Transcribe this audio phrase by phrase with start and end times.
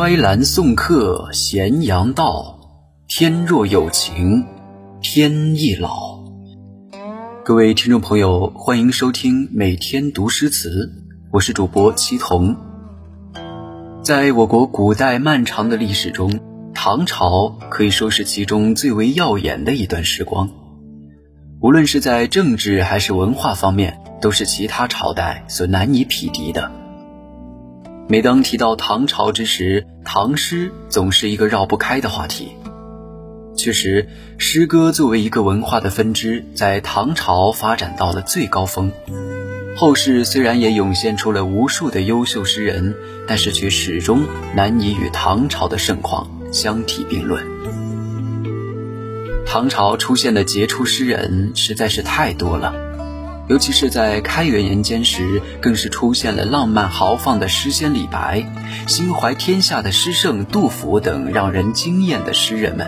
[0.00, 2.58] 衰兰送客咸阳道，
[3.06, 4.46] 天若有情
[5.02, 6.18] 天亦老。
[7.44, 10.90] 各位听众朋友，欢迎收听每天读诗词，
[11.30, 12.56] 我是主播齐彤。
[14.02, 16.40] 在我国古代漫长的历史中，
[16.72, 20.48] 唐朝可以说是其中最为耀眼的一段时光。
[21.60, 26.72] 无论是在政治还是文化方面，都是其他朝代所难以匹敌的。
[28.10, 32.48] 每当提到唐朝之时，唐诗总是一个绕不开的话题。
[33.56, 38.90] 确实，诗歌作为一个文化的分支，在唐朝发展到了最高峰。
[39.76, 42.96] 后世虽然也涌现出了无数的优秀诗人，
[43.28, 44.24] 但是却始终
[44.56, 47.46] 难以与唐朝的盛况相提并论。
[49.46, 52.89] 唐朝出现的杰出诗人实在是太多了。
[53.50, 58.46] 尤其是在开元年间时，更是出现了浪漫豪放的诗仙李白，
[58.86, 62.86] 心怀天下的诗圣杜甫等让人惊艳的诗人们。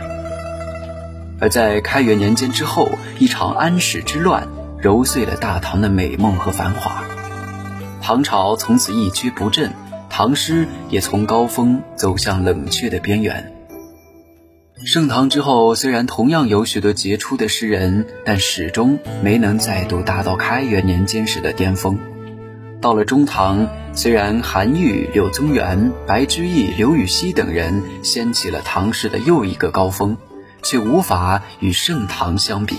[1.40, 2.88] 而在开元年间之后，
[3.18, 4.46] 一场安史之乱
[4.78, 7.02] 揉碎了大唐的美梦和繁华，
[8.00, 9.72] 唐朝从此一蹶不振，
[10.08, 13.52] 唐诗也从高峰走向冷却的边缘。
[14.84, 21.96] 盛唐之后，虽然同样有许多杰出的诗人，但始终没能再度达到开元年间时的巅峰。
[22.80, 30.16] 到了中唐，虽然韩愈、柳宗元、白居易、刘禹锡等人掀起了唐诗的又一个高峰，
[30.64, 32.76] 却无法与盛唐相比。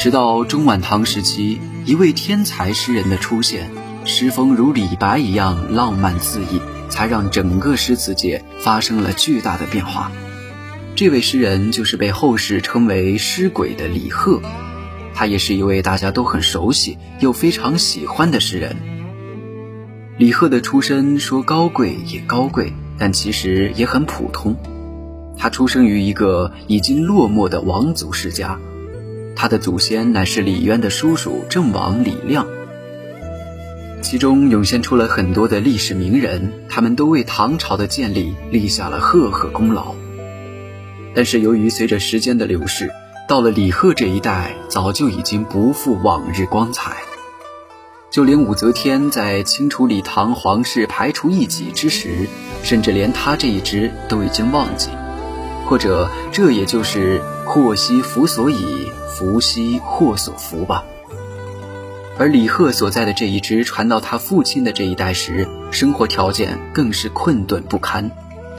[0.00, 3.70] 直到中晚唐时期，一位天才诗人的出现，
[4.04, 6.60] 诗风如李白一样浪漫恣意。
[6.90, 10.12] 才让整个诗词界发生了巨大的变化。
[10.94, 14.42] 这位诗人就是被后世称为“诗鬼”的李贺，
[15.14, 18.76] 他也是一位大家都很熟悉又非常喜欢的诗人。
[20.18, 24.54] 李贺的出身说高贵也高贵，但其实也很普通。
[25.38, 28.60] 他出生于一个已经落寞的王族世家，
[29.34, 32.46] 他的祖先乃是李渊的叔叔郑王李亮。
[34.02, 39.94] 其中涌现出了很多的历史名人，他们都为唐朝的建立立下了赫赫功劳。
[41.14, 42.90] 但是由于随着时间的流逝，
[43.28, 46.96] 到了李贺这一代，早就已经不复往日光彩。
[48.10, 52.26] 就连武则天在清除李唐皇室排除异己之时，
[52.64, 54.90] 甚至连他这一支都已经忘记，
[55.66, 60.84] 或者这也就是祸兮福所倚，福兮祸所伏吧。
[62.18, 68.10] 而李贺所在的这一支传到他父亲的这一代时，生活条件更是困顿不堪。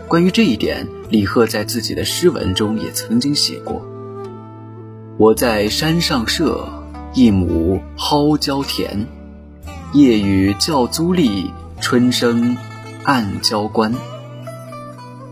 [0.08, 3.86] 关于这一点，李贺在自己的诗文中也曾经写过
[5.18, 6.68] ：“我在山上设，
[7.14, 9.06] 一亩蒿郊田。
[9.94, 12.58] 夜雨教租吏，春生
[13.04, 13.94] 暗交关。”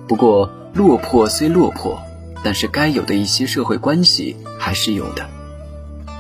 [0.08, 2.00] 不过，落魄虽落魄，
[2.44, 5.28] 但是该有的一些社会关系还是有的。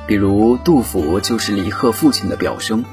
[0.09, 2.84] 比如杜甫就是李贺父亲的表兄。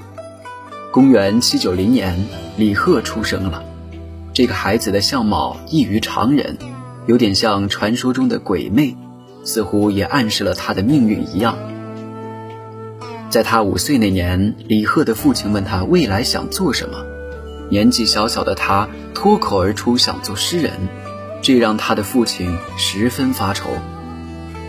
[0.93, 2.27] 公元七九零年，
[2.59, 3.65] 李贺出生了。
[4.35, 6.59] 这个孩子的相貌异于常人，
[7.07, 8.95] 有点像传说中的鬼魅，
[9.45, 11.57] 似乎也暗示了他的命运一样。
[13.31, 17.03] 在他五岁那年，李贺的父亲问他未来想做什么，
[17.71, 20.71] 年纪小小的他脱口而出想做诗人，
[21.41, 23.71] 这让他的父亲十分发愁。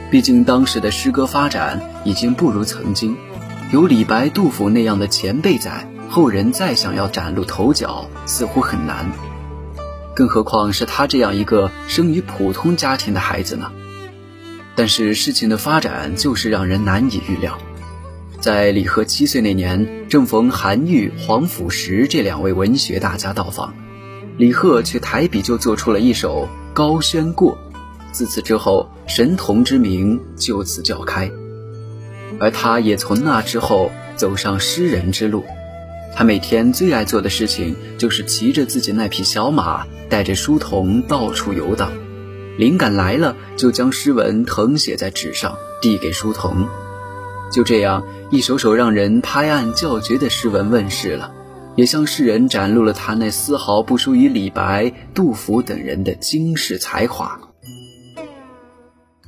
[0.10, 3.18] 毕竟当时的诗歌发展已经不如曾经，
[3.74, 9.12] 有李白、杜甫那样的前辈在，后人再想要崭露头角似乎很难。
[10.16, 13.70] 更何况是他这样一个生于普通家庭的孩子呢？
[14.76, 17.58] 但是事情的发展就是让人难以预料。
[18.40, 23.74] 在李贺七岁那年，正逢韩愈、黄甫石这两位文学大家到访，
[24.38, 27.58] 李贺却抬笔就做出了一首《高轩过》。
[28.18, 31.30] 自此之后，神童之名就此叫开，
[32.40, 35.46] 而他也从那之后走上诗人之路。
[36.16, 41.92] 他每天最爱做的事情就是骑着自己那匹小马，带着书童到处游荡。
[42.58, 46.68] 灵感来了，就将诗文誊写在纸上，递给书童。
[47.52, 51.32] 就这样，一首首让人拍案叫绝的诗文问世了，
[51.76, 57.40] 也向世人展露了他那丝毫不输于李白、杜甫等人的惊世才华。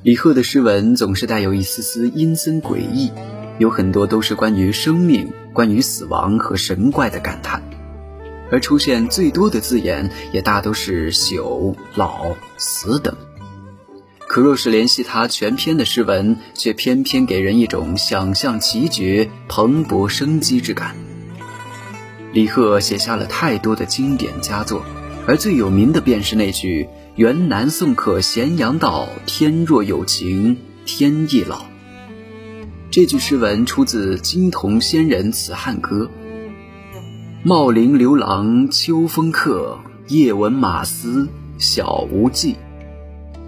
[0.02, 3.12] 李贺的诗文总是带有一丝丝阴森诡异，
[3.58, 7.62] 有很多都是关于生命、关于死亡和神怪的感叹，
[8.50, 13.14] 而出现最多的字眼也大都是朽、老、死等。
[14.20, 20.96] 可若是联系他全篇的诗文，却偏偏给人一种想象奇绝、蓬勃生机之感。
[22.32, 24.82] 李贺写下了太多的经典佳作，
[25.28, 26.88] 而最有名的便是那句
[27.20, 30.56] “原南送客咸阳道，天若有情
[30.86, 31.66] 天亦老”。
[32.90, 36.06] 这句诗文出自《金童仙人辞汉歌》
[37.44, 41.28] ：“茂陵刘郎秋风客，夜闻马嘶
[41.58, 42.56] 晓无迹。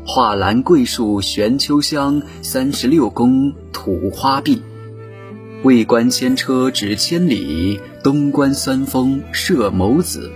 [0.06, 4.62] 画栏桂树悬秋香，三十六宫吐花碧。”
[5.64, 10.30] 渭关千车指千里，东关三峰射眸子。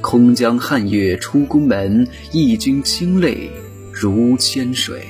[0.00, 3.50] 空江汉月出宫门，义军清泪
[3.92, 5.02] 如千水。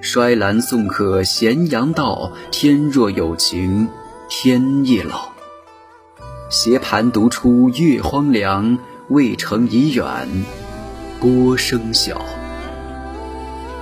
[0.00, 3.88] 衰兰送客咸阳道，天若有情
[4.28, 5.30] 天亦老。
[6.48, 10.28] 斜盘独出月荒凉，渭城已远
[11.18, 12.24] 波声小。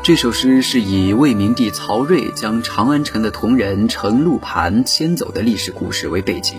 [0.02, 6.58] 这首诗是以魏明帝曹睿将长安城的铜人程禄盘迁走的历史故事为背景，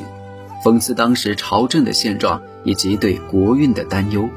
[0.65, 4.27] 讽刺当时朝政的现状以及对国运的担忧。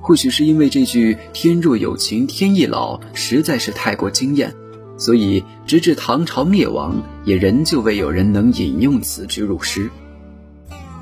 [0.00, 4.52] 或许是因为这句“天若有情天亦老”实在是太过惊艳，
[4.96, 9.88] 所以直至唐朝灭亡，也仍旧未有人能引用此句入诗。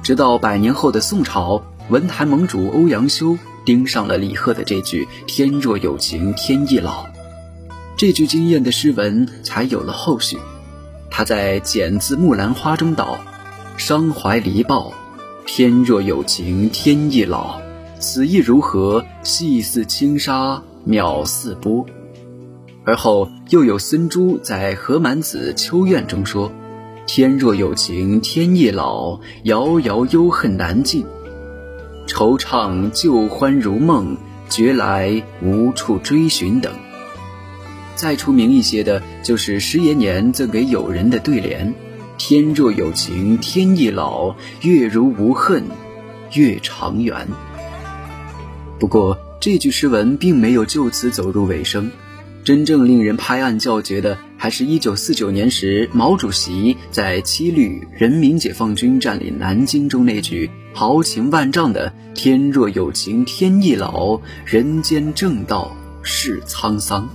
[0.03, 7.07] 直到百年后的宋朝，文坛盟主欧阳修盯上了李贺的这句“天若有情天亦老”。
[7.97, 10.37] 这句惊艳的诗文才有了后续。
[11.11, 13.19] 他在《剪字木兰花》中道
[13.77, 14.93] ：“伤怀离抱，
[15.47, 17.61] 天若有情天亦老。
[17.99, 19.05] 此意如何？
[19.23, 21.87] 细似轻纱，渺似波。”
[22.85, 26.51] 而后又有孙朱在《何满子秋怨》中说
[27.07, 31.05] ：“天若有情天亦老，遥遥忧恨难尽。
[32.09, 34.17] 惆怅旧欢如梦，
[34.49, 36.73] 觉来无处追寻。”等。
[37.95, 41.73] 再出名一些的，就是十爷年赠给友人的对联
[42.19, 45.65] ：“天若有情天亦老，月如无恨
[46.35, 47.29] 月长圆。”
[48.79, 51.91] 不过，这句诗文并没有就此走入尾声。
[52.45, 65.71] 真正令人拍案叫绝的，还是一九四九年时毛主席在七律人民解放军占领南京中那句豪情万丈的“天若有情天亦老，人间正道
[66.03, 67.09] 是沧桑”。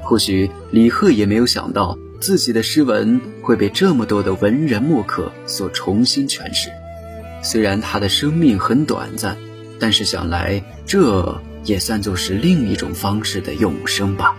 [0.00, 6.70] 或许李贺也没有想到，自己的诗文会被这么多的文人墨客所重新诠释。
[7.42, 9.36] 虽然他的生命很短暂，
[9.78, 14.36] 但是想来，这也算作是另一种方式的永生吧。